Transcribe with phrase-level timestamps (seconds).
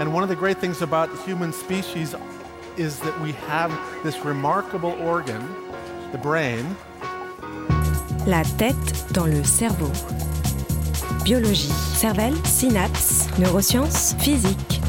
[0.00, 2.14] And one of the great things about the human species
[2.76, 3.70] is that we have
[4.02, 5.42] this remarkable organ,
[6.10, 6.64] the brain.
[8.26, 9.90] La tête dans le cerveau.
[11.24, 14.80] Biologie, cervelle, synapses, neurosciences, physique.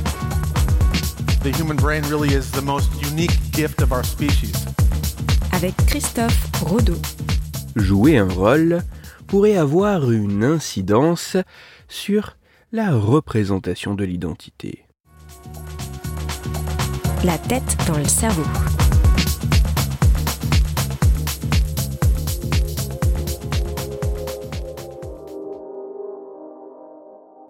[1.44, 4.66] The human brain really is the most unique gift of our species.
[5.52, 6.98] Avec Christophe Rodeau.
[7.76, 8.82] Jouer un rôle
[9.28, 11.38] pourrait avoir une incidence
[11.88, 12.38] sur
[12.72, 14.86] la représentation de l'identité.
[17.26, 18.44] La tête dans le cerveau.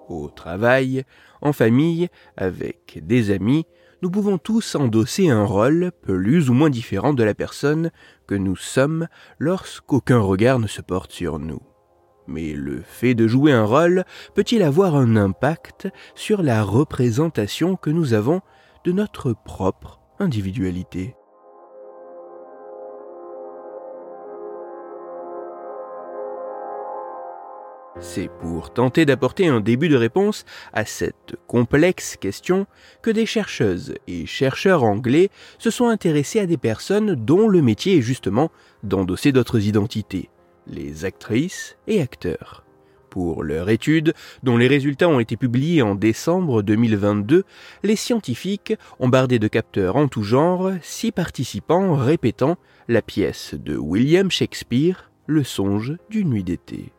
[0.07, 1.03] Au travail,
[1.41, 3.65] en famille, avec des amis,
[4.03, 7.89] nous pouvons tous endosser un rôle plus ou moins différent de la personne
[8.27, 9.07] que nous sommes
[9.39, 11.63] lorsqu'aucun regard ne se porte sur nous.
[12.27, 14.05] Mais le fait de jouer un rôle
[14.35, 18.41] peut-il avoir un impact sur la représentation que nous avons
[18.83, 21.15] de notre propre individualité
[27.99, 32.65] C'est pour tenter d'apporter un début de réponse à cette complexe question
[33.01, 37.97] que des chercheuses et chercheurs anglais se sont intéressés à des personnes dont le métier
[37.97, 40.29] est justement d'endosser d'autres identités,
[40.67, 42.62] les actrices et acteurs.
[43.13, 47.43] Pour leur étude, dont les résultats ont été publiés en décembre 2022,
[47.83, 53.77] les scientifiques ont bardé de capteurs en tout genre six participants répétant la pièce de
[53.77, 56.91] William Shakespeare, Le songe d'une nuit d'été.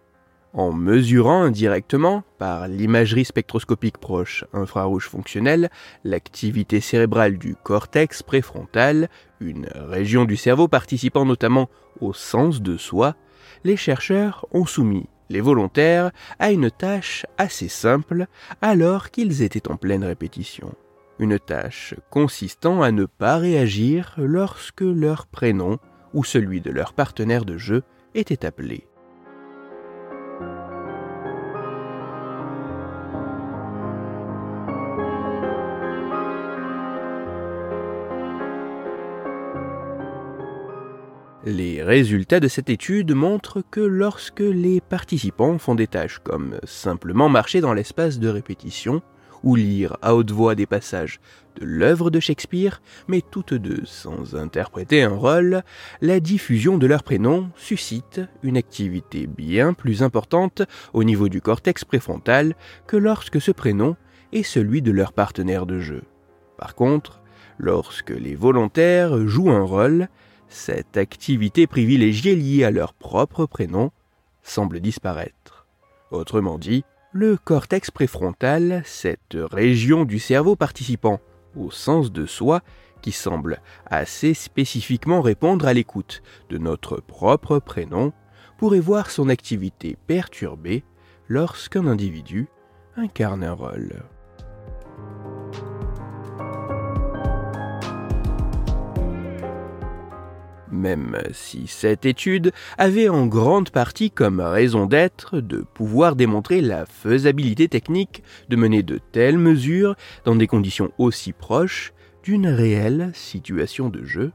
[0.53, 5.69] En mesurant indirectement, par l'imagerie spectroscopique proche infrarouge fonctionnelle,
[6.05, 9.09] l'activité cérébrale du cortex préfrontal,
[9.41, 11.69] une région du cerveau participant notamment
[12.01, 13.17] au sens de soi,
[13.65, 18.27] les chercheurs ont soumis les volontaires à une tâche assez simple
[18.63, 20.75] alors qu'ils étaient en pleine répétition.
[21.19, 25.79] Une tâche consistant à ne pas réagir lorsque leur prénom
[26.13, 27.83] ou celui de leur partenaire de jeu
[28.15, 28.87] était appelé.
[41.47, 47.29] Les résultats de cette étude montrent que lorsque les participants font des tâches comme simplement
[47.29, 49.03] marcher dans l'espace de répétition,
[49.43, 51.21] ou lire à haute voix des passages
[51.61, 55.63] de l'œuvre de Shakespeare, mais toutes deux sans interpréter un rôle,
[56.01, 60.63] la diffusion de leur prénom suscite une activité bien plus importante
[60.95, 62.57] au niveau du cortex préfrontal
[62.87, 63.97] que lorsque ce prénom
[64.33, 66.05] est celui de leur partenaire de jeu.
[66.57, 67.21] Par contre,
[67.59, 70.09] lorsque les volontaires jouent un rôle,
[70.55, 73.91] cette activité privilégiée liée à leur propre prénom
[74.43, 75.67] semble disparaître.
[76.11, 81.21] Autrement dit, le cortex préfrontal, cette région du cerveau participant
[81.57, 82.61] au sens de soi,
[83.03, 88.13] qui semble assez spécifiquement répondre à l'écoute de notre propre prénom,
[88.57, 90.85] pourrait voir son activité perturbée
[91.29, 92.49] lorsqu'un individu
[92.97, 94.05] incarne un rôle.
[100.75, 106.85] Même si cette étude avait en grande partie comme raison d'être de pouvoir démontrer la
[106.85, 111.93] faisabilité technique de mener de telles mesures dans des conditions aussi proches
[112.23, 114.33] d'une réelle situation de jeu,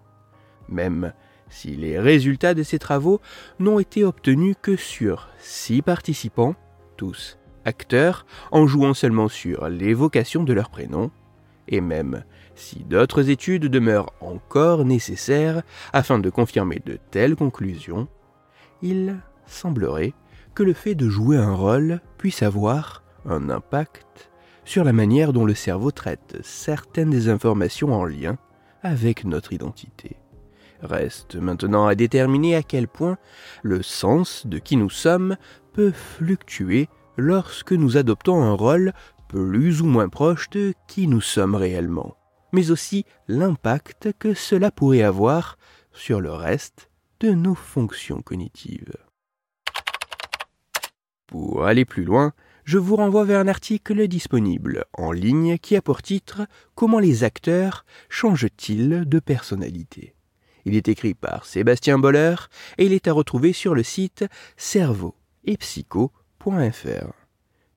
[0.70, 1.14] même
[1.50, 3.20] si les résultats de ces travaux
[3.60, 6.56] n'ont été obtenus que sur six participants,
[6.98, 11.12] tous acteurs, en jouant seulement sur l'évocation de leur prénom,
[11.70, 12.24] et même
[12.56, 15.62] si d'autres études demeurent encore nécessaires
[15.94, 18.08] afin de confirmer de telles conclusions,
[18.82, 20.14] il semblerait
[20.56, 24.32] que le fait de jouer un rôle puisse avoir un impact
[24.66, 28.38] sur la manière dont le cerveau traite certaines des informations en lien
[28.82, 30.18] avec notre identité.
[30.82, 33.18] Reste maintenant à déterminer à quel point
[33.62, 35.38] le sens de qui nous sommes
[35.74, 38.94] peut fluctuer lorsque nous adoptons un rôle
[39.30, 42.18] plus ou moins proche de qui nous sommes réellement
[42.52, 45.58] mais aussi l'impact que cela pourrait avoir
[45.92, 46.90] sur le reste
[47.20, 48.96] de nos fonctions cognitives.
[51.28, 52.34] Pour aller plus loin,
[52.64, 57.24] je vous renvoie vers un article disponible en ligne qui a pour titre Comment les
[57.24, 60.16] acteurs changent-ils de personnalité?
[60.66, 62.36] Il est écrit par Sébastien Boller
[62.78, 64.26] et il est à retrouver sur le site
[64.58, 65.16] cerveau
[65.46, 67.19] et psycho.fr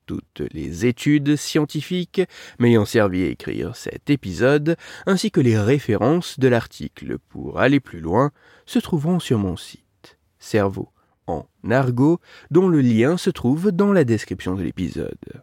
[0.06, 2.22] toutes les études scientifiques
[2.58, 4.76] m'ayant servi à écrire cet épisode,
[5.06, 8.30] ainsi que les références de l'article pour aller plus loin,
[8.66, 10.88] se trouveront sur mon site Cerveau
[11.26, 12.20] en argot,
[12.50, 15.42] dont le lien se trouve dans la description de l'épisode.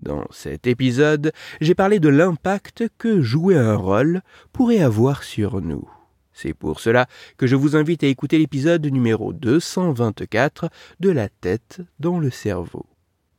[0.00, 4.22] Dans cet épisode, j'ai parlé de l'impact que jouer un rôle
[4.52, 5.88] pourrait avoir sur nous.
[6.32, 10.70] C'est pour cela que je vous invite à écouter l'épisode numéro 224
[11.00, 12.86] de La tête dans le cerveau.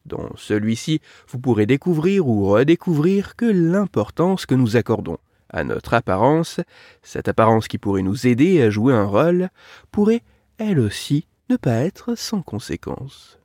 [0.10, 5.20] Dans celui-ci, vous pourrez découvrir ou redécouvrir que l'importance que nous accordons
[5.52, 6.60] à notre apparence,
[7.04, 9.50] cette apparence qui pourrait nous aider à jouer un rôle,
[9.92, 10.24] pourrait,
[10.58, 13.40] elle aussi, ne pas être sans conséquences.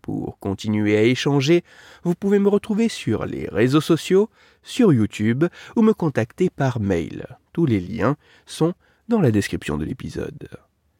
[0.00, 1.64] Pour continuer à échanger,
[2.04, 4.30] vous pouvez me retrouver sur les réseaux sociaux,
[4.62, 5.44] sur YouTube
[5.74, 7.26] ou me contacter par mail.
[7.52, 8.16] Tous les liens
[8.46, 8.74] sont
[9.08, 10.48] dans la description de l'épisode.